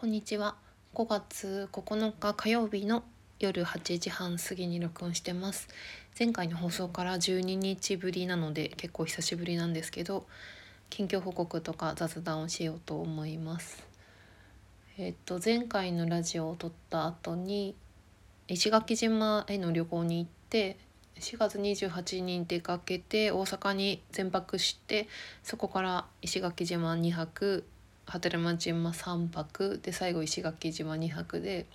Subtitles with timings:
[0.00, 0.56] こんにちは。
[0.94, 3.04] 5月9日火曜日の
[3.38, 5.68] 夜8時半過ぎに録音してます。
[6.18, 10.26] 前回の放送から12日ぶりなので結構久しぶりなんですけど、
[10.88, 13.86] 近況報告とか雑談をしようと思います。
[14.96, 17.76] えっと前回のラジオを撮った後に
[18.48, 20.78] 石垣島への旅行に行って
[21.16, 25.08] 4月28日に出かけて大阪に全泊して
[25.42, 27.66] そこから石垣島2泊
[28.10, 29.78] 波照間島3泊。
[29.82, 31.66] で最後石垣島2泊で。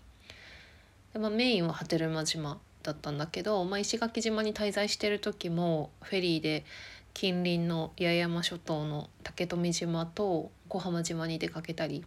[1.13, 6.65] で、まあ、メインは波照間島だったんだけど、まあ、石垣島に滞在してる時もフェリーで
[7.13, 12.03] 近隣の八重山諸島の竹富島と小浜島に出かけたり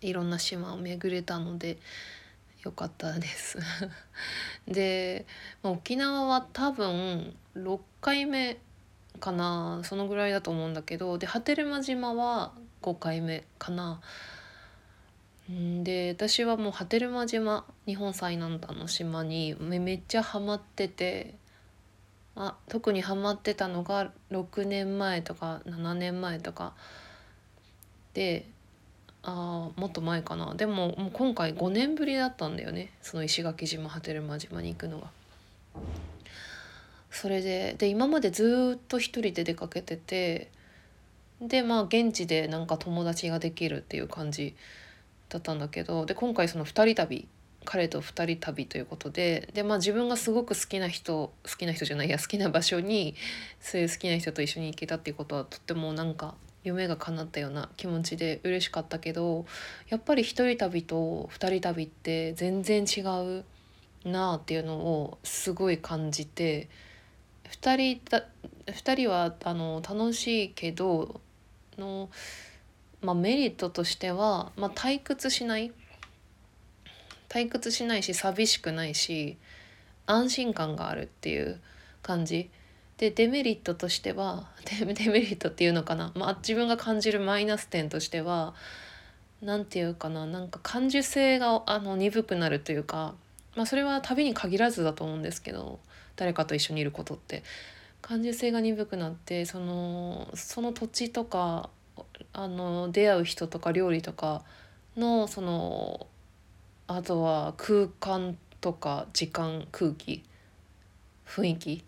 [0.00, 1.78] いろんな島を巡れたので
[2.64, 3.58] よかったです。
[4.66, 5.24] で、
[5.62, 8.58] まあ、沖縄は多分6回目
[9.20, 14.00] かなそのぐらいだと思うんだけどで波照間島は5回目かな。
[15.48, 21.34] で私はもう波照間島日本最南端の島にめめっちゃハマってて
[22.34, 26.74] あ特にハマってたのが6年前とか7年前とか
[28.12, 28.44] で
[29.22, 35.06] あもっと前かなでももう今回5年ぶりだったんだよねその石垣島波照間島に行くのが。
[37.10, 40.50] それでで今までずっと一人で出かけてて
[41.40, 44.54] でまあ現地でなんか友達ができるっていう感じ
[45.28, 47.28] だったんだけどで今回その2人旅
[47.64, 53.14] 彼と2人旅ということでで、まあ、自分がすごく好きな人好きな人じゃないや好きな場所に
[53.60, 59.46] そういう好きな人と一緒に行けたっていうことはとってもなんか夢が叶ったような気持ちで嬉しかったけど
[59.88, 63.44] やっぱり一人旅と二人旅って全然違う
[64.08, 66.68] なあっていうのをすごい感じて
[67.50, 68.24] 2人だ
[68.66, 71.20] 2人はあの楽しいけど
[71.78, 72.10] の、
[73.00, 75.72] まあ、メリットとしては、まあ、退屈しない。
[77.28, 79.36] 退屈しないし寂しくないし
[80.06, 81.60] 安心感があるっていう
[82.02, 82.50] 感じ。
[82.98, 88.54] でデメリットとしては デメリットっていうのかな、まあ、自分が感じるマイナス点としては
[89.42, 93.14] 何て言うかななんか感受性があの鈍くなるというか、
[93.54, 95.78] まあ、それは旅に限らずだと思うんですけど
[96.16, 97.42] 誰かと一緒にいることって。
[98.06, 101.70] 感受性が鈍くなってそのその土地とか
[102.32, 104.44] あの出会う人とか料理とか
[104.96, 106.06] のその
[106.86, 110.22] あとは空間とか時間空気
[111.26, 111.84] 雰囲気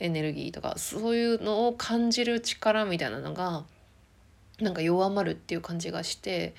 [0.00, 3.64] エネルギーとかそういうのを感じる力みたいなのが
[4.60, 6.54] なんか弱まるっていう感じがして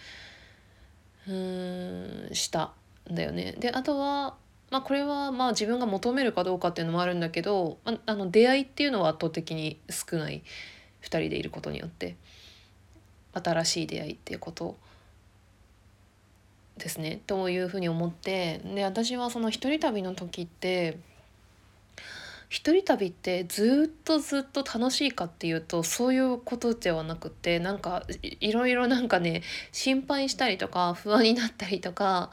[1.27, 2.71] うーんした
[3.07, 3.51] んだよね。
[3.51, 4.35] であとは
[4.73, 10.41] まあこれはまあ自分が求めるかどうかっていうのもあるんだけどまああの出会いっていうのは圧倒的に少ない。
[11.03, 12.15] 2人でいることによって。
[13.33, 14.75] 新しい出会いっていうこと。
[16.77, 17.21] ですね。
[17.27, 18.61] というふうに思って。
[18.65, 20.97] で私はその一人旅の時って
[22.49, 32.31] 一人旅ってずっとずっと楽しいかっていうとそういうことではなくてなんかいろいろなんかね心配したりとか不安になったりとか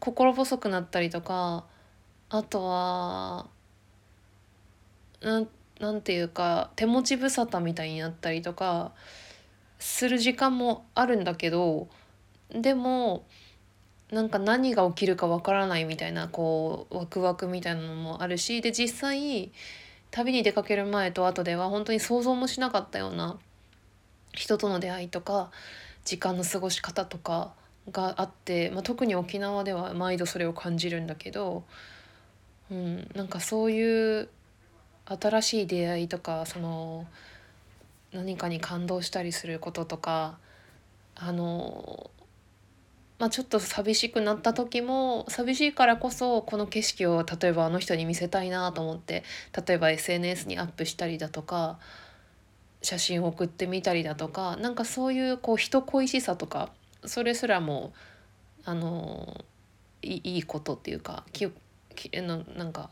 [0.00, 1.64] 心細くなったりとか
[2.28, 3.46] あとは
[5.20, 5.44] な
[5.80, 8.92] なんていうか手持ち無沙汰みたいになったりとか
[9.78, 11.88] する時間もあるんだけど
[12.50, 13.24] でも
[14.10, 19.50] なんか何が起きるかわからないみたいなこうワクワクみたいなのもあるしで実際
[20.10, 23.36] 旅に出かける前と後では本当に想像もしなかったような
[24.32, 25.50] 人との出会いとか
[26.04, 27.52] 時間の過ごし方とか
[27.90, 31.64] があって、まあ、特に沖縄では毎度それを感じるんだけど、
[32.70, 34.28] うん、なんかそういう
[35.04, 37.06] 新しい出会いとかその
[38.12, 40.38] 何かに感動したりすることとか
[41.14, 42.10] あの
[43.18, 49.24] まあ、ちょっと寂しくなった時も寂しいからこそこの景色を例えばあの人に見せたいなと思って
[49.66, 51.78] 例えば SNS にアップしたりだとか
[52.82, 56.68] 写真を送ってみたりだとかなんかそういうこう人恋しさとか
[57.06, 57.94] それすらも
[58.66, 59.44] あの
[60.02, 61.24] いいいことっていうか
[61.96, 62.90] ききのなんか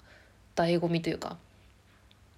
[0.57, 1.37] 醍醐味というか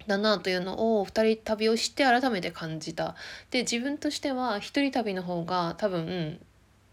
[0.07, 3.15] だなというのを2人旅をして改めて感じた。
[3.51, 6.39] で自分としては一人旅の方が多分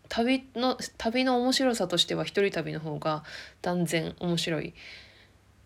[0.09, 3.23] 旅の旅の面白さとしては一人旅の方が
[3.63, 4.75] 断然面白い。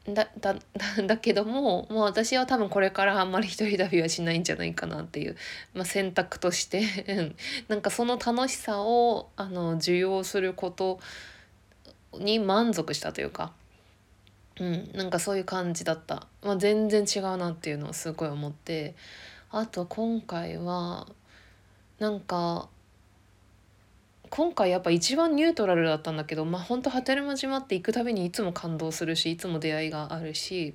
[0.06, 0.56] だだ
[1.06, 5.36] だけどももう私は多分これからあんまり一人旅はしないんじゃないかなっていう、
[5.74, 7.34] まあ、選択として
[7.68, 11.00] なんかその楽しさをあの受容すること
[12.18, 13.52] に満足したというか、
[14.60, 18.94] うん、なんかそういう感じだった、まあ、全然違うなっていうのをすごい思って。
[19.50, 21.06] あと今回は
[21.98, 22.68] なんか
[24.28, 30.74] 今回やっぱ一番ニュートラルだったんだけどまあ本当波照間島って行くたびにいつも感動するしいつも出会いがあるし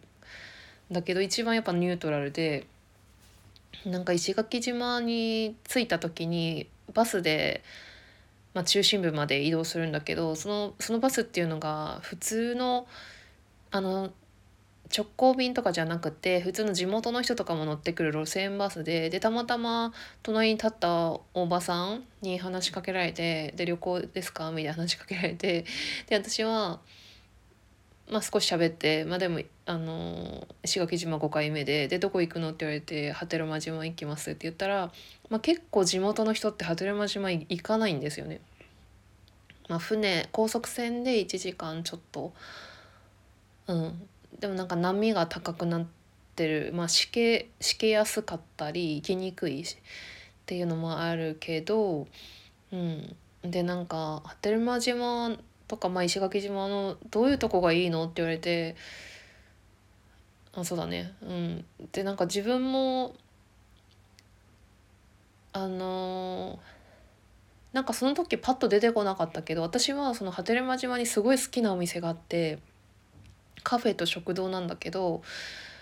[0.91, 2.65] だけど一番やっぱニュートラルで
[3.85, 7.63] なんか石垣島に着いた時にバスで、
[8.55, 12.87] まあ、中心部まで移動するんだけどそのそのバスっていうのが普通の
[13.73, 14.13] あの
[14.95, 19.91] 直行便とかじゃなくて普通の地元の人とかも乗ってくる路線バスででたまたま
[20.21, 25.65] 隣に立ったおばさんに話しかけられて「で旅行ですか?」みたいな話しかけられて
[26.07, 26.81] で私は、
[28.11, 34.93] まあ、少し喋ってまあでもあの石垣島5回目で「でどこ行くの?」って言われて「波照間島行きます」って言ったら、
[35.29, 38.39] まあ、結構地元の人って波照間島行かないんですよね。
[39.69, 42.33] まあ、船高速船で1時間ちょっと。
[43.67, 44.09] うん。
[44.39, 45.85] でもなんか波が高くなっ
[46.35, 46.71] てる。
[46.73, 49.79] まあしけしけやすかったり行きにくいしっ
[50.45, 52.07] ていうのもあるけど、
[52.71, 55.37] うん、でなんか波照間島
[55.67, 58.75] とか、まあ、石垣島のどういうとこがいいのって言われて
[60.53, 61.13] あそうだね。
[61.21, 61.65] うん。
[61.91, 63.15] でなんか自分も
[65.53, 66.57] あのー、
[67.73, 72.59] なんかその時パッと出てこなかったけど私はその波照間島にすごい好きなお店があって。
[73.63, 75.21] カフェと食堂なんだけど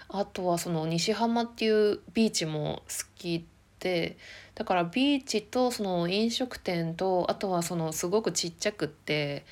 [0.10, 3.46] あとはその西浜っていうビーチも好き
[3.80, 4.18] で
[4.56, 9.46] だからビーチとその飲食店とあとはそのすごくちっちゃくって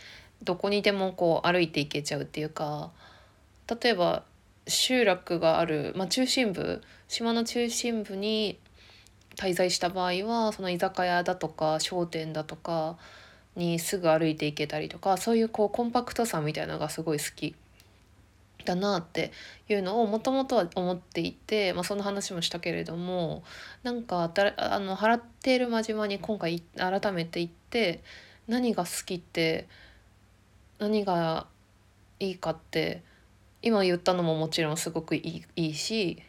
[0.43, 2.91] どこにでもこう歩いて行けちゃうっていうか
[3.81, 4.23] 例えば
[4.67, 8.59] 集落がある、まあ、中心部島の中心部に
[9.35, 12.97] 滞在した場合はその居酒屋だとか商店だとか
[13.55, 17.55] にすぐ歩いて行けたりとかそういうこうコンパクトさみたいなのがすごい好き。
[18.65, 19.31] だなって
[19.67, 23.43] いうのをもともとは思っていて、まあ、その話もしたけれども
[23.83, 28.01] なんかあの払っている真島に今回改めて行って
[28.47, 29.67] 何が好きって
[30.79, 31.47] 何が
[32.19, 33.03] いいかって
[33.61, 36.21] 今言ったのももちろんすごくいいし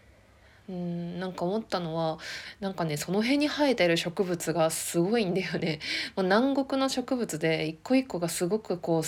[0.68, 2.18] うんなんか思ったのは
[2.60, 5.80] なんかねその辺に生えてる植物がすごいんだよね。
[6.16, 9.02] 南国の植物で一個一個がすごくこう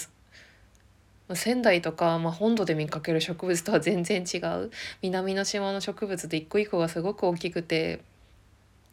[1.34, 4.70] 仙台とか、まあ、本土で見かける植物とは全然違う。
[5.02, 8.00] 南の島の植物で一個一個がすごく大きくて。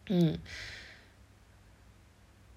[0.10, 0.40] うん。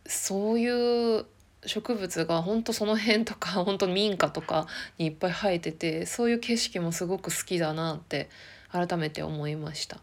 [0.06, 1.26] そういう
[1.64, 4.66] 植物が本当その辺とか 本当民家とか
[4.98, 8.28] にいっぱい生えててそういう景色もすごく好きだなって
[8.70, 10.00] 改めて思いました。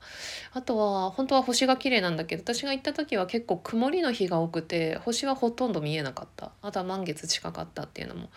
[0.53, 6.51] あとは本当は星が綺麗なんだけど私が行った時は結構曇りの日が多くて星はほとんど見えなかった。
[6.61, 8.29] あとは満月近かったっていうのも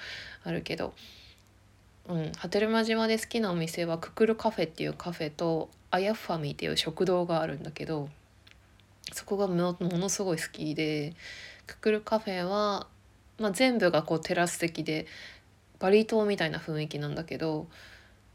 [0.44, 0.94] あるけど。
[2.08, 8.08] うん、波照間島で好きなお店はククルカフェっていうカフェとアヤファミっていう食堂があるんだけど
[9.12, 11.14] そこがものすごい好きで
[11.66, 12.86] ククルカフェは、
[13.38, 15.06] まあ、全部がこうテラス席で
[15.78, 17.66] バリ島みたいな雰囲気なんだけど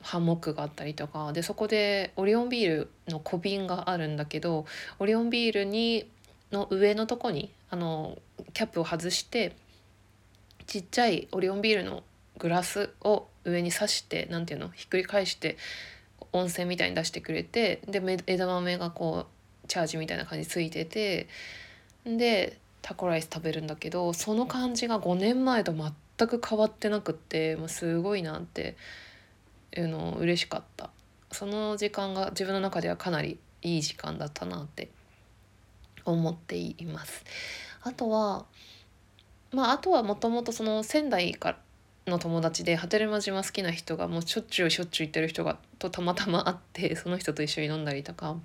[0.02, 4.66] ハンモックがあったりとかでそこでオリオンビールの小瓶があるんだけど
[5.00, 6.10] オリオンビールに
[6.52, 8.18] の上のとこにあの
[8.54, 9.56] キャップを外して
[10.66, 12.04] ちっちゃいオリオンビールの
[12.38, 14.70] グラスを上に刺して何ていうの？
[14.70, 15.58] ひっくり返して
[16.34, 19.26] 温泉みたいに出してくれてで枝豆がこ
[19.64, 21.28] うチャージみたいな感じついてて
[22.06, 28.78] でタコライス食べるんだけどその感じが5年前と全く変わってなくってもうすごいなって
[29.76, 30.90] いうの嬉しかった
[31.32, 34.90] その時間が自分の中ではかなりいい時間だったなって
[36.06, 37.26] 思っています。
[37.84, 38.46] あとは
[39.52, 41.58] まああとはもともとその仙台から
[42.10, 48.36] の友達で波照間島好きな人がもうしょっちゅうしょっちゅう行ってる人がとたまたま会ってその人と一緒に飲んだりとか、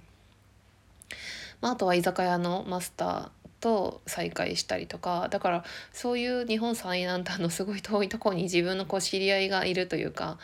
[1.61, 3.28] まあ、あとは居酒屋のマスター
[3.61, 10.38] と再会したりとかだからそういう日本最南端のすごい遠いとこに自分のこう知り合いがいるというか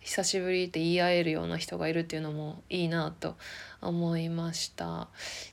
[0.00, 3.36] 久しぶりって言い合えるような人がいるっていうのもいいなと
[3.80, 5.08] 思いました。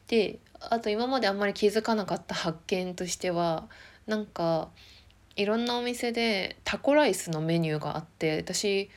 [0.07, 3.67] であと今まであんまり気づかなかった発見としては
[4.07, 4.69] なんか
[5.35, 8.89] いろんなお店でタコライスのメニューがあって私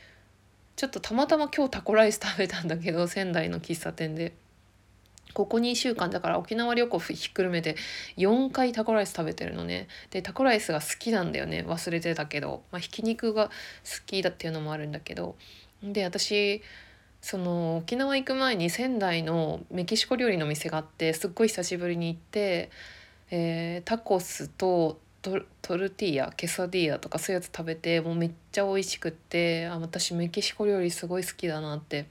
[0.77, 4.33] ちょっとたまたま今日タコライス食べたんだけど 仙台の喫茶店で。
[5.33, 7.75] ここ2週間だから沖縄旅行ひっくるめて
[8.19, 9.89] 4回タコライス食べてるのね。
[10.11, 11.65] でタコライスが好きなんだよね。
[11.67, 13.53] 忘れてたけど、まあ、ひき肉が好
[14.07, 15.35] きだっていうのもあるんだけど。
[15.83, 16.63] で私
[17.21, 22.71] その沖縄行く前に仙台のメキシコ料理の店があってすっごい久しぶりに行って、
[23.31, 32.07] えー、タコスとトトルティーヤケサディーヤとかそういうやつ食べてもうめっちゃ美味しくってあ私メキシコ料理すごい好きだなって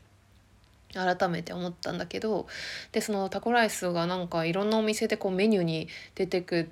[0.94, 2.48] 改めて思ったんだけど
[2.92, 6.70] でそのタコライスがなんかいろんなお店でこうメニューに出てく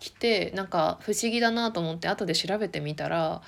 [0.00, 3.40] 来てなんか不思議だなと思って後で調べてみたら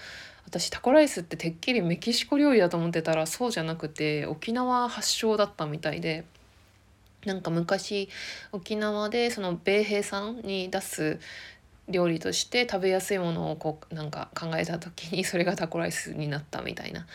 [0.46, 6.24] 私タコライスっててっきりメキシコ料理だと思ってたらそうじゃなくて沖縄発祥だったみたいで
[7.24, 8.08] なんか昔
[8.50, 11.20] 沖縄でその米兵さんに出す
[11.92, 17.06] 料理として食べやすいものをこうなんか考えた時にそれがタコライスになったみたいな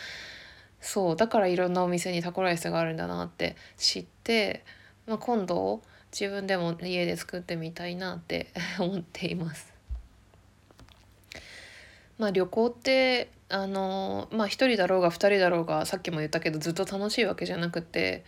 [0.80, 4.64] そうだからいろんなお店にタコライスがあるんだなって知って、
[5.06, 5.82] まあ、今度
[6.12, 8.48] 自分でも家で作ってみたいなって
[8.80, 9.74] 思っています。
[12.18, 18.26] まあ旅行ってあのまあ1人だろうが2人だろうがさっきも言ったけどずっと楽しいわけじゃなくて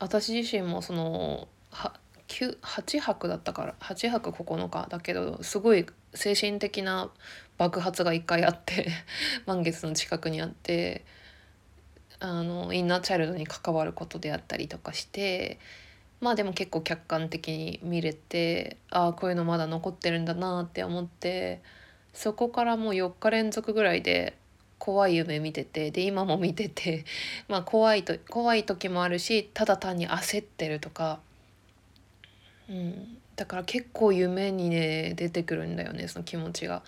[0.00, 1.92] 私自身もそのは
[2.28, 7.10] 8泊だったから8泊9日だけどすごい精神的な
[7.56, 8.88] 爆発が1回あって
[9.46, 11.04] 満月の近くにあって
[12.20, 15.58] あのインナーチャイルドに関わることであったりとかして
[16.20, 21.62] まあでも結構客観的に見れてああこういうのまだ残ってるんだなって思って
[22.12, 24.36] そこからもう4日連続ぐらいで
[24.78, 27.04] 怖い夢見ててで今も見てて
[27.48, 31.20] まあ怖いと怖い時もあるしただ単に焦ってるとか、
[32.68, 36.82] うん、だから結構夢にね出てくるんだよねその気持ちが。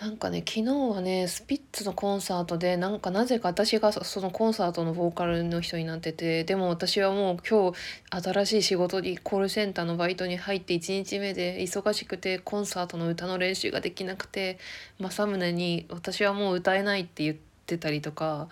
[0.00, 14.58] なんかね昨日はねスピッツのコンサートでなんかなぜか私がそのコンサートのボーカルの人になっててでも私はもう今日新しい仕事にコールセンターのバイトに入って1日目で忙しくてコンサートの歌の練習ができなくて
[15.00, 18.48] 政宗に「私はもう歌えない」って言ってたりとか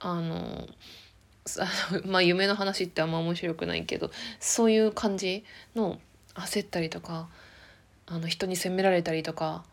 [0.00, 0.68] あの
[2.04, 6.00] まあ夢の話ってあんま面白くないけどそういう感じの
[6.34, 7.28] 焦ったりとか
[8.06, 9.64] あの人に責められたりとか。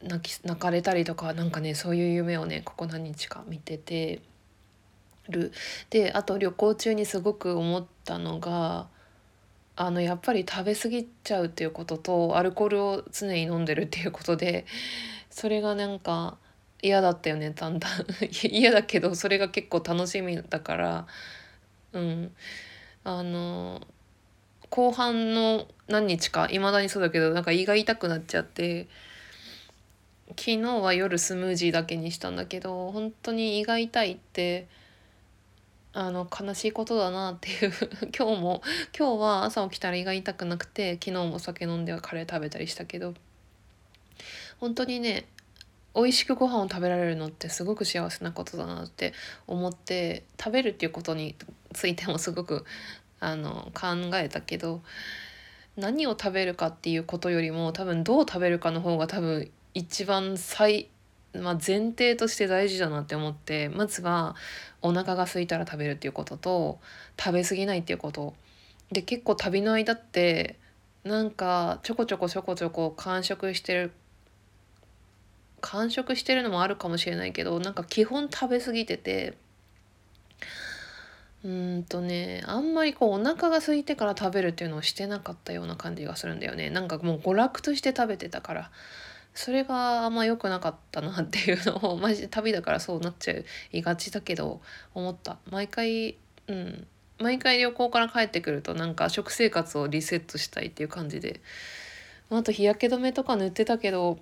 [0.00, 4.22] 泣き泣かれたりとかなんかねそういう夢をねここ何日か見てて
[5.28, 5.52] る
[5.90, 8.86] であと旅行中にすごく思ったのが
[9.76, 14.66] あのやっぱり食べ過ぎちゃうっていうこととアルコールを常に飲んでるっていうことで
[15.30, 16.36] それがなんか
[16.80, 18.06] 嫌だったよねだんだん。
[18.50, 21.06] 嫌だけどそれが結構楽しみだから。
[21.92, 22.34] うん。
[23.04, 23.86] あの
[24.70, 28.86] 後半の何日かいまだにそうだけどなんか胃が痛くなっちゃって
[30.30, 34.68] 昨日は夜スムージーだけにしたんだけど本当に胃が痛いって
[35.94, 37.72] あの悲しいことだなっていう。
[38.16, 38.62] 今日も
[38.96, 43.14] 今日は朝起きたら胃が痛くなくて昨日もお酒飲んではカレー食べたりしたけど。
[44.58, 45.26] 本当にね
[45.98, 49.12] 美味しくご飯を食べられるのってすごく幸せなことだなって
[49.48, 51.34] 思って食べるっていうことに
[51.72, 52.64] ついてもすごく
[53.18, 54.80] あの考えたけど
[55.76, 60.88] 何を食べるかっていうことよりも多分どう食べるかの方が多分一番最、
[61.34, 64.36] まあ、前提として大事だなって思ってまずは
[64.82, 66.78] お腹が空いたら食べるっていうことと
[67.18, 68.34] 食べ過ぎないっていうこと。
[68.92, 70.58] で結構旅の間って
[71.04, 73.92] なんかちょこちょこちょこちょこ完食してる
[75.60, 79.36] 完食してるのもあるかもしれないけどなんか基本食べ過ぎてて
[81.44, 86.70] うんとねあんまりこうお腹が空いてから食べるっていうのをしてなかったような感じがするんだよね。
[86.70, 88.70] なんかもう娯楽として食べてたから。
[89.34, 93.34] それがあんま良くなかったなっていうのを マジで旅だからそうなっちゃ
[93.70, 94.60] いがちだけど
[94.94, 95.38] 思った。
[95.48, 96.16] 毎回
[96.48, 96.86] うん。
[97.18, 101.40] 毎回旅行から帰ってくるとなんか食生活をリセットしたいっていう感じで。
[102.30, 104.18] あと日焼け止めとか塗ってたけど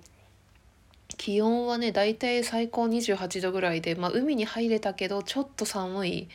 [1.17, 6.27] 気温はね大体最高28度ぐらいで、まあ、海に入れたけどちょっと寒いっ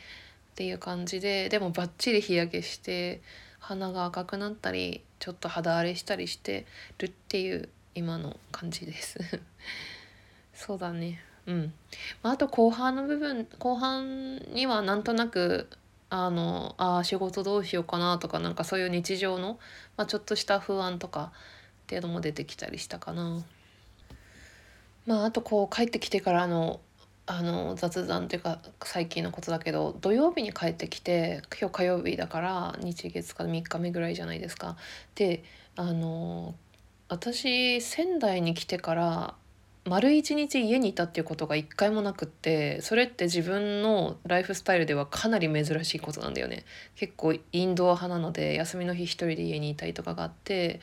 [0.55, 3.21] ていう感じででもバッチリ日焼けして
[3.59, 6.65] 鼻が赤くなったりちょっと肌荒れしたりして
[6.97, 9.19] るっていう今の感じです。
[10.53, 11.23] そうだね。
[11.45, 11.73] うん、
[12.21, 15.69] まあ、あと後半の部分後半にはなんとなく
[16.09, 19.59] あのあ仕事どうしようかなとかなんかそういう日常の、
[19.97, 21.31] まあ、ちょっとした不安とか
[21.83, 23.43] っていうのも出てきたりしたかな。
[25.05, 26.79] まあ、あとこう帰ってきてからの
[27.25, 34.75] あの雑談っていうか最近のことだけど土曜日に帰ってきて今日火曜日だから日月か3日目ぐらいじゃないですか。
[35.15, 35.43] で
[35.77, 36.53] あの
[37.07, 39.35] 私仙台に来てから
[39.85, 46.63] 丸一日家にいたっていうことが一回もなくってそれって自分のライフスタイルではかなり珍しいことなんだよね
[46.95, 50.79] 結構インドア派なので休みの日一人で家にいたりとかがあって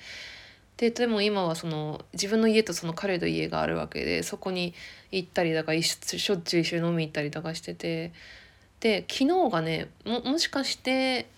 [0.81, 4.73] ででも今はその自分の家とその彼の家があるわけでそこに
[5.13, 8.13] 行ったりだからしょっちゅう一緒に飲み行ったりとかしてて
[8.81, 11.29] で昨日がねももしかして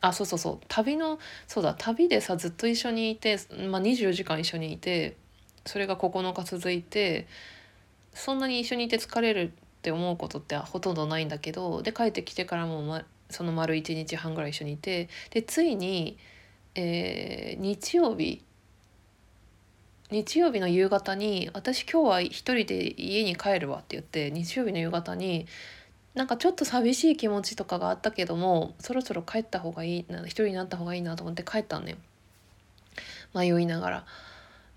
[0.00, 3.38] あそうそうそう旅のそうだ旅でさずっと一緒にいて、
[3.70, 5.16] まあ、24時間一緒にいて
[5.64, 7.28] それが9日続いて
[8.14, 16.18] そんなに一緒にいて疲れるって思うことってほとんどないんだけどで帰ってきてからも、ま、その丸1日半ぐらい一緒にいてでついに
[16.80, 18.40] えー、日曜日
[20.10, 25.46] 日曜日の夕方に「私今日は一人で家に帰るわ」って言って日曜日の夕方に
[26.14, 31.96] なんかちょっと寂しい気持ちとかがあったけどもそろそろ帰った方がいいな一人になった方がいいなと思って帰ったんね
[33.34, 34.06] 迷いながら。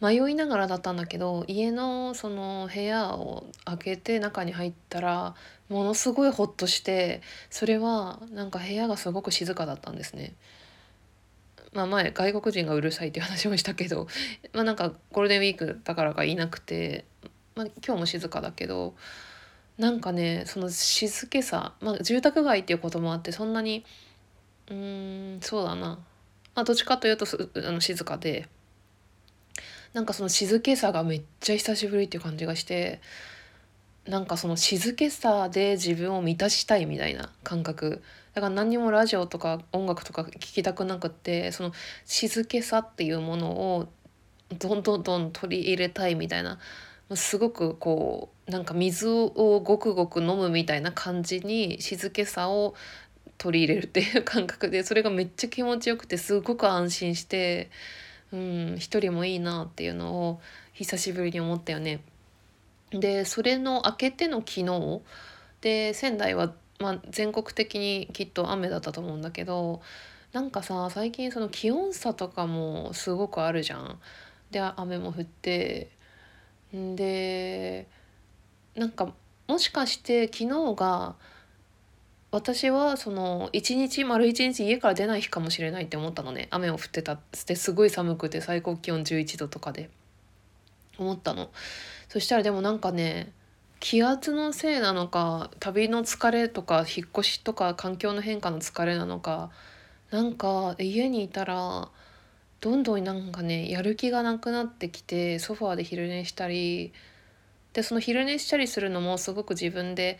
[0.01, 5.35] 迷いながらだったんだけど家のその部屋を開けて中に入ったら
[5.69, 7.21] ものすごいホッとして
[7.51, 10.33] それはなんか部屋がすごく静かだったんですね。
[11.74, 14.08] まあ前外国人がうるさいっていう話もしたけど
[14.54, 17.06] まあなんかゴールデンウィークだからかいなくて、
[17.56, 18.96] まあ、今日も静かだけど
[19.78, 23.86] なんかねその静けさ、まあ、住宅街っていうこともあってそんなに
[24.70, 26.00] うーんそうだな、
[26.56, 27.25] まあ、どっちかというと
[27.56, 28.48] あの静かで
[29.94, 33.01] なんかその静けさがめっちゃ久しぶりっていう感じがして
[34.08, 38.01] なんかその静けさで自分を満たしたいみたいな感覚
[38.33, 41.71] だから何にもラジオとか音楽とか聴きたくなくってその
[42.05, 43.88] 静けさっていうものを
[44.57, 46.59] どんどんどん取り入れたいみたいな
[47.13, 52.73] すごくこうなんか水をごくごく飲むみたいな感じに静けさを
[53.38, 57.69] 取り入れるっていう感覚でそれがめっちゃ気持ちよくてすごく安心して
[58.31, 60.41] うん一人もいいなっていうのを
[60.73, 62.01] 久しぶりに思ったよね。
[62.91, 65.01] でそれの明けての昨日
[65.61, 69.81] で仙台はまあ、全国的にきっと雨だったと思うんだけど
[70.33, 74.00] なんかさ最近その気温差とかもすごくあるじゃん。
[74.50, 75.91] で雨も降って
[76.75, 77.88] んで
[78.75, 79.13] なんか
[79.47, 81.15] もしかして昨日が
[82.31, 86.47] 私はその一日丸一日家から出ない日かもしれないって思ったのね。
[86.50, 89.89] 雨を降ってたってすごい寒くて最高気温11度とかで。
[90.97, 91.50] 思ったの。
[92.07, 93.33] そしたらでもなんかね
[93.81, 99.50] 気圧のせいなのか旅の疲れとか引っ越しとか環境の変化の疲れなのか
[100.11, 101.89] なんか家にいたら
[102.61, 106.93] どんどんなんかねやる気がなくなってきてソファーで昼寝したり
[107.73, 110.20] でその昼寝したりするのもすごく自分で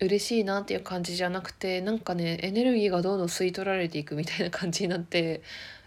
[0.00, 5.42] 嬉しいなっていう感じじゃなくてなんかねエネルギーがどんどん吸い取られていくみたいな感じになって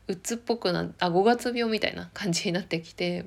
[0.08, 3.26] 鬱っぽくなあ5月病みたいな感じになってきて。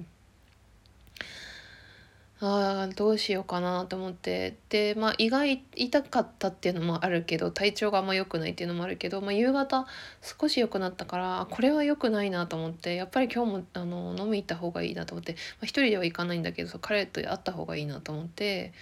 [2.38, 9.87] ああどうしようかなと思ってでまあ胃が痛かったっていうのもあるけど体調があんま良くないっていうのもあるけど、まあ、夕方
[10.20, 18.75] 少し良くなったからこれは良くないなと思ってやっぱり今日もあの飲み行った方がいいなと思って、まあ、一人では行かないんだけど彼と会った方がいいなと思って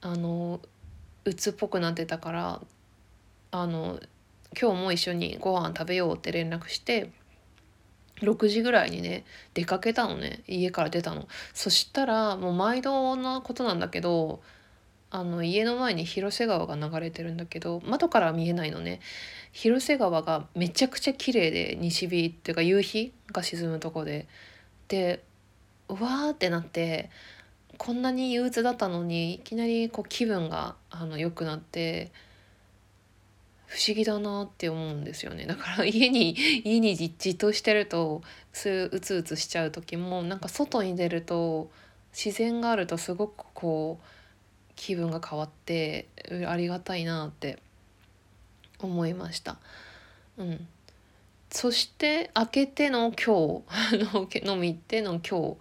[0.00, 0.60] あの
[1.24, 2.60] 鬱っぽくなってたから
[3.50, 3.98] あの
[4.60, 7.10] 今日も一緒にご飯食べようって連絡して。
[8.22, 10.42] 6時ぐらいにね出かけたのね。
[10.46, 11.28] 家から出たの。
[11.52, 14.40] そしたらもう毎度なことなんだけど
[15.10, 19.00] あの家の前に広瀬川が流れてるんだけど窓からは見えないのね。
[19.52, 24.26] 広瀬川がめちゃくちゃ綺麗で西日っていうか夕日が沈むとこで。
[24.88, 25.22] で
[25.88, 27.10] うわーってなって
[27.78, 32.12] こんなに憂鬱だったのにいきなりこう気分があの良くなって。
[33.72, 35.46] 不思議だなって思うんですよね。
[35.46, 38.20] だから家に家にじっとしてると
[38.66, 41.70] ううつうつしちゃう時もなんか外に出ると
[42.12, 44.06] 自然があるとすごくこう
[44.76, 46.06] 気分が変わって
[46.46, 47.60] ありがたいなって
[48.78, 49.56] 思いました。
[50.36, 50.68] うん、
[51.50, 53.62] そして明けての今
[54.28, 55.56] 日 飲み行っての今日。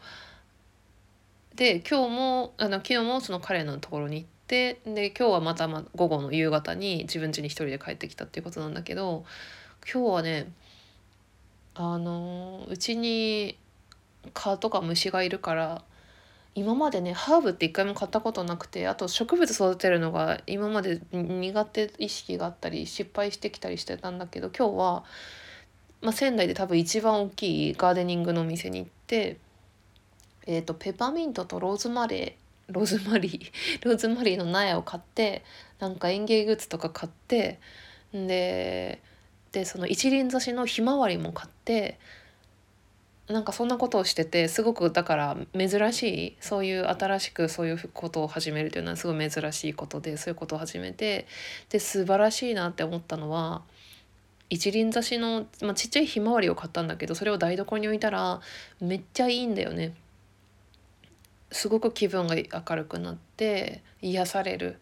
[1.55, 9.23] で今日もあの昨日もその彼のところに行ってで今日はまたま午後の夕方に自分家に一人で帰ってきたっていうことなんだけど
[9.89, 10.51] 今日はね
[11.73, 13.57] あのうちに
[14.33, 15.83] 蚊とか虫がいるから
[16.53, 25.03] 今までねハーブって一回も買ったことなくてあと植物育てるのが今まで苦手意識があったり失敗してきたりしてたんだけど今日は、
[26.01, 29.37] まあ、仙台で多分一番大きいガーデニングのお店に行って、
[30.45, 32.40] えーとペパミントとローズマレー
[32.71, 33.51] ローズマリー
[33.85, 35.43] ローズマリーの苗を買って
[35.79, 37.59] なんか園芸グッズとか買って
[38.13, 39.01] で
[39.51, 41.99] でその一輪挿しのひまわりも買って
[43.27, 51.27] なんかそんなことをしててすごくだから珍しいそういう新しくそういうことを始めるというのはすごい珍しいことでそういうことを始めて
[51.69, 53.63] で素晴らしいなって思ったのは
[54.49, 58.41] 一輪挿しの、まあ、ちっちゃいひまわりを買ったんだけどそれを台所に置いたら
[58.81, 59.93] めっちゃいいんだよね。
[61.51, 64.79] すごく気分が明るくなって癒される。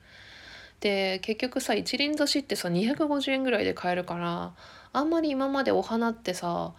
[0.79, 4.53] で結局さ一輪挿しってさ250円ぐらいで買えるから
[4.93, 6.71] あんまり今までお花ってさ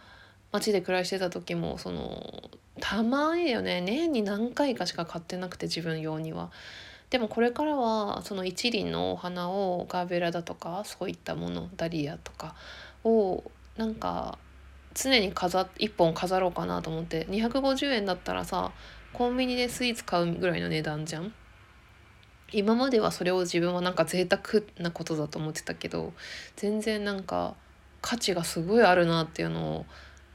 [0.52, 2.50] 街で暮らしてた時もその
[2.80, 6.50] たまによね年に何回かしか買ってなくて自分用には。
[7.10, 12.54] でもこれからはその一輪のお花をガーベラだとかそういったものダリアとか
[13.02, 13.42] を
[13.76, 14.38] なんか
[14.94, 18.70] 常に飾1本飾ろうかなと思って250円だったらさ
[19.12, 21.32] コンビニでスイーツ買うぐらいの値段じゃん？
[22.52, 26.12] 今まではそれを自分はなんか贅沢なことだと思ってたけど
[26.56, 27.54] 全然なんか
[28.02, 29.86] 価値がすごいあるなっていうのを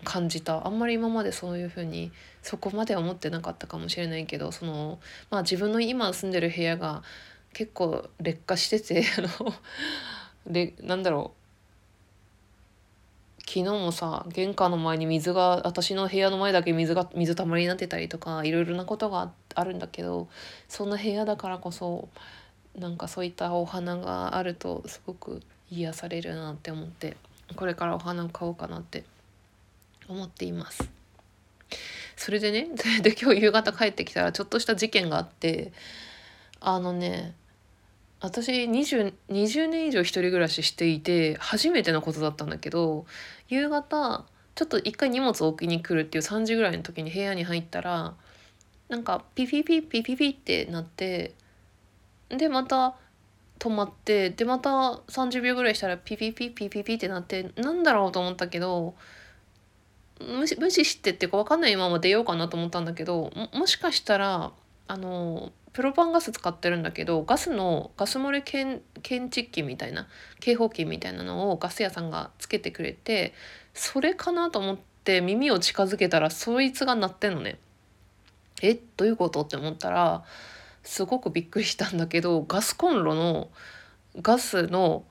[0.03, 0.65] 感じた。
[0.67, 2.11] あんまり今までそういうふうに
[2.41, 7.01] そこまでは思ってなかったかもしれないけどそのまあ自分の今住んでる部屋が
[7.53, 9.53] 結構劣化しててあの
[10.45, 11.44] でなんだろう。
[13.55, 20.27] 昨日もさ玄関の前に水が私の部屋の前だけ水が水たまりになってたりとかいろいろなことがあるんだけど
[20.67, 22.09] そんな部屋だからこそ
[22.77, 25.41] なんかそういったお花があるとすごく
[25.71, 27.15] 癒されるなって思って
[27.55, 29.05] これからお花を買おうかなって
[30.09, 30.89] 思っています。
[32.17, 32.67] それでね
[33.03, 35.71] で今日夕方帰ってきたらちょっとした事件があって
[36.59, 37.35] あのね
[38.21, 43.05] 私 20, 20年以上一人暮らししていて初めてのことだったんだけど
[43.49, 44.25] 夕方
[44.55, 48.15] ちょっと一回荷物置きに来るっていう3時ぐらいの時に部屋に入ったら
[48.87, 51.33] なんかピピピピピピってなって
[52.29, 52.95] でまた
[53.59, 54.69] 止まってでまた
[55.07, 58.95] 30秒ぐらいしたらピピピピピピってなってなんだろうと思ったけど
[60.19, 64.51] 無視無視してっていうか分かんないまま出ようかなと思ったんだけどもしかしたら
[64.87, 68.81] あのプロパンガス使ってるんだけどガスのガス漏れ検
[69.29, 70.07] 知器みたいな
[70.39, 73.33] 警報器みたいなのをガス屋さんがつけてくれて
[73.73, 77.59] それかなと思って耳を近づけたらそいつが鳴ってんのね。
[78.61, 80.23] えどういうことって思ったら
[80.81, 83.49] すごくびっくりしたんだけどガスコンロの
[84.21, 85.03] ガスの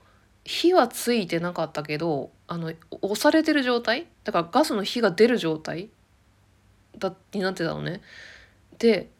[0.44, 2.72] 火はついてなかったけどあの
[3.02, 4.06] 押されてる状態？
[4.24, 5.90] だからガスの火が出る状態？
[6.96, 8.00] だになってたのね。
[8.78, 9.10] で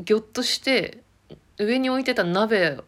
[0.00, 1.02] ぎょっとして
[1.58, 2.78] 上に置いてた鍋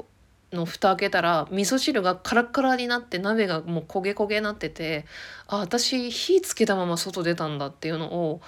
[0.53, 5.05] の蓋開けたら味噌汁がカラッカラになって鍋がもう焦げ焦げになってて
[5.47, 8.41] あ私火つけたまま外出たんだっていうのを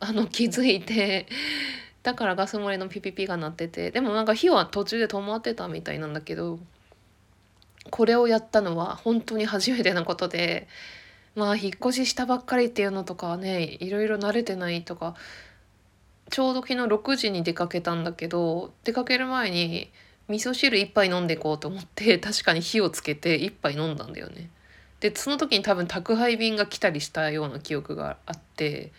[0.00, 1.26] あの気づいて
[2.02, 6.58] だからガス漏れのピピピが鳴っててでもなんか火は途中で止まってたみたいなんだけど
[7.90, 10.68] これをやったのは本当に初めてのことで
[11.34, 15.14] まあ引っ越ししたばっかりっていうのとかはねいろいろ慣れてないとか
[16.30, 19.90] ちょうど昨日6時に出かけたんだけど出かける前に
[20.28, 24.50] 味噌汁1杯飲んでいこうと思って 確かに火をつけて1杯飲んだんだよね。
[25.00, 28.92] でその時に多分宅配便が来たりしたような記憶があって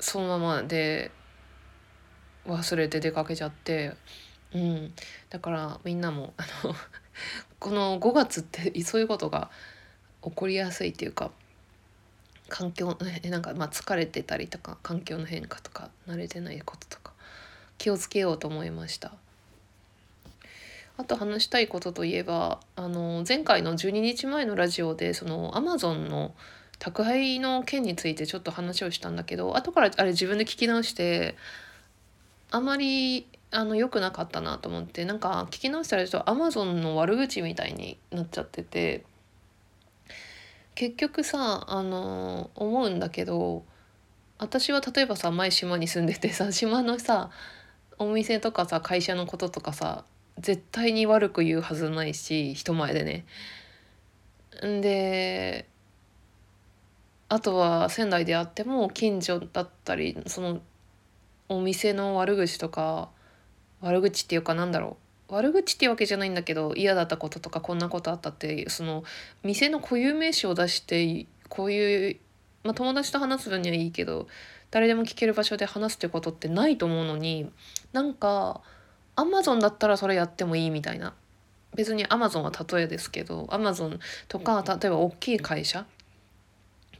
[0.00, 1.10] そのままで
[2.46, 3.94] 忘れて出かけちゃって
[4.54, 4.94] うん
[5.28, 6.74] だからみんなもあの
[7.60, 9.50] この5月ってそういうことが
[10.22, 11.30] 起こりやすいっていうか
[12.48, 12.96] 環境
[13.30, 17.12] なんかまあ疲れてたりとか環境の変化とか慣れてないこととか
[17.78, 19.12] 気をつけようと思いました。
[20.96, 26.34] あと話したいことといえばあの前回の12日前のラジオでそのアマゾンの
[26.80, 31.36] 宅配の件についてちょっと話をしたんだけど後からあれ自分で聞き直して
[32.50, 39.04] あまりあの良くなかったなと思ってなんか聞き直したらちょっとアマゾンの悪口みたいになっちゃってて
[40.78, 43.64] 結局さあの思うんだけど
[44.38, 47.30] 私は例えばさ前島に住んでてさ 島のさ
[47.98, 50.04] お店とかさ会社のこととかさ
[50.38, 53.26] 絶対に悪く言うはずないし人前でね。
[54.64, 55.66] んで
[57.28, 60.60] あとは仙台であっても近所だったりその
[61.48, 63.10] お店の悪口とか
[63.80, 69.04] 悪口っていうかなんだろう悪口っていうわけじゃないんだけど嫌だったこととかこんなことあったってその
[69.42, 72.16] 店の固有名詞を出してこういう、
[72.64, 74.26] まあ、友達と話す分にはいいけど
[74.70, 77.50] 誰でも聞ける場所で話すってことってないと思うのに
[77.92, 78.60] なんか
[79.16, 81.14] アマゾンだったらそれやってもいいみたいな
[81.74, 85.86] 別にアマゾンは例えですけどアマゾンとか例えば大きい会社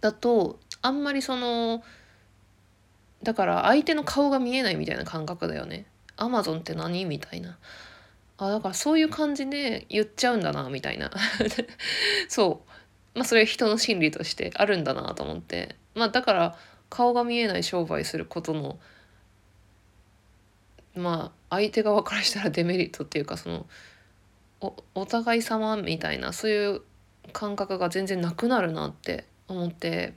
[0.00, 1.82] だとあんまりその
[3.22, 5.86] だから相手の顔が見えないみたいな感覚だよね。
[6.16, 7.04] アマゾンって何？
[7.04, 7.58] みたいな。
[8.38, 11.11] あだからそういう感じで言っちゃうんだなみたいな。
[12.29, 12.62] そ
[13.14, 13.18] う。
[13.18, 15.74] まあそれは人の心理としてあるんだなと思って。
[15.94, 16.57] まあだから
[16.88, 18.79] 顔が見えない商売することの
[20.94, 23.66] まあ相手側からしたらデメリットっていうかその
[24.61, 26.83] おお互い様みたいなそういう
[27.33, 30.14] 感覚が全然なくなるなって思って。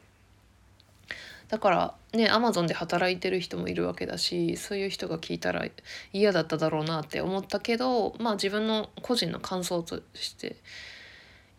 [1.52, 5.66] だからねアマゾンで働いてる人もいるわけだしそういう人が聞いたら
[6.14, 10.56] 嫌だっただろうなって思ったけどまあ自分の個人の感想として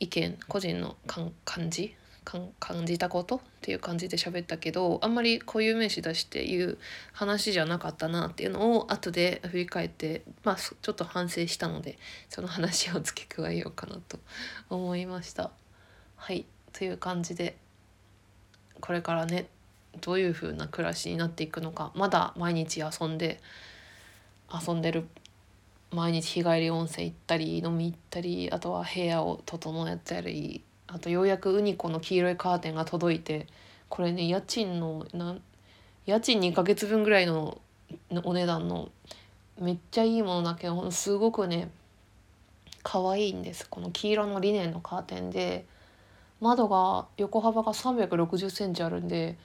[0.01, 0.97] 意見個人の
[1.45, 6.79] 感じ感じたことっていう感じで喋ったけどあんまり固有名詞出して言う
[7.13, 11.99] 話じゃなかったなっていうのを後で振り返ってまあちょっと反省したので
[12.31, 14.19] その話を付け加えようかなと
[14.71, 15.51] 思いました。
[16.17, 17.59] はいという感じで
[18.81, 19.49] これからね
[20.01, 21.93] どういう風な暮らしになっていくのか。
[21.95, 23.41] まだ毎日遊んで
[24.53, 25.07] 遊んでる
[25.91, 33.47] 毎日日帰り温泉行ったり飲み行ったりあとは部屋を整えたりあとようやくウニコの黄色いカーテンが届いて
[33.89, 35.37] これね家賃のな
[36.07, 37.61] 家賃2ヶ月分ぐらいの
[38.25, 38.91] お値段の
[39.61, 41.71] めっちゃいいものだけどすごくね
[42.83, 43.69] 可愛いんです。
[43.69, 45.65] この黄色のリネンのカーテンで
[46.41, 49.37] 窓が横幅が360センチあるんで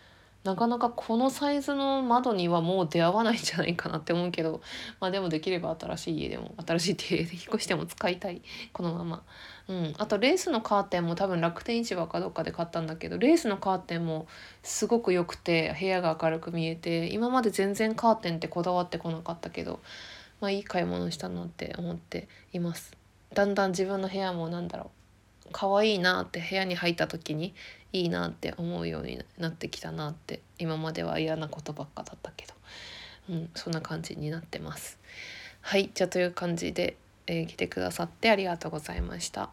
[0.43, 4.61] なかなかこのサイズの窓にはもう出会わないんじゃないかなって思うけど
[4.99, 9.23] まあでもできれば新しい家でも新しい家で引っ越しても使いたいこのまま。
[9.67, 14.27] うん、あとレースのカーテンも多分楽天市場かどっかで買ったんだけどレースのカーテンも
[14.63, 19.81] すごく良くて部屋が明るく見えて今まで全然カーテンってこだわってこなかったけど
[20.39, 22.95] まあいい買い物したなって思っています。
[23.33, 24.89] だんだん自分の部屋もなんだろう
[25.51, 27.53] 可愛いなって部屋に入った時に
[27.93, 32.53] いいなって思うようになってきたなって今までは嫌なことばっかだったけど、
[33.29, 34.99] うん、そんな感じになってます。
[35.61, 36.97] はいじゃあという感じで、
[37.27, 39.49] えー、来てくださってありがとうございました。